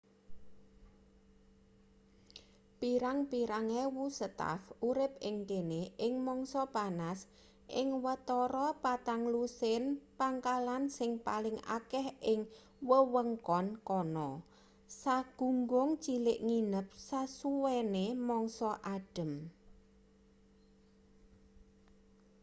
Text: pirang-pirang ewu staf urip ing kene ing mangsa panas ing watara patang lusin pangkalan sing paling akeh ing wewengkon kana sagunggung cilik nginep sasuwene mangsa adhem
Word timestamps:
pirang-pirang 2.79 3.67
ewu 3.83 4.03
staf 4.19 4.61
urip 4.89 5.13
ing 5.27 5.37
kene 5.49 5.81
ing 6.05 6.13
mangsa 6.27 6.61
panas 6.75 7.19
ing 7.79 7.87
watara 8.05 8.67
patang 8.83 9.23
lusin 9.33 9.83
pangkalan 10.19 10.83
sing 10.97 11.11
paling 11.27 11.57
akeh 11.77 12.07
ing 12.31 12.39
wewengkon 12.89 13.65
kana 13.89 14.29
sagunggung 15.01 15.89
cilik 16.03 16.39
nginep 16.49 16.87
sasuwene 17.09 18.05
mangsa 18.29 18.71
adhem 18.95 19.31